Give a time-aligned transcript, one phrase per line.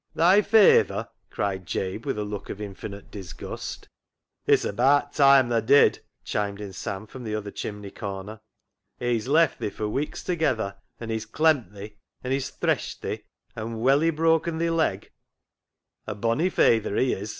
[0.15, 3.87] "Thy fayther!" cried Jabe, with a look of infinite disgust."
[4.47, 8.39] It's abaat toime tha did," chimed in Sam from the other chimney corner."
[8.97, 13.25] He's left thi fur wiks togather, and he's clemm't thi, and he's threshed thi,
[13.55, 15.11] and welly [nearly] broken thi leg.
[16.07, 17.29] A bonny fayther he is